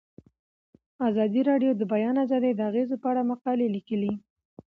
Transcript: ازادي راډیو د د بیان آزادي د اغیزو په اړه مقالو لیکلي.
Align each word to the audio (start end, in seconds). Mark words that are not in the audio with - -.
ازادي 1.09 1.41
راډیو 1.49 1.71
د 1.75 1.77
د 1.81 1.83
بیان 1.93 2.15
آزادي 2.25 2.51
د 2.55 2.61
اغیزو 2.69 2.95
په 3.03 3.07
اړه 3.11 3.27
مقالو 3.31 3.73
لیکلي. 3.75 4.13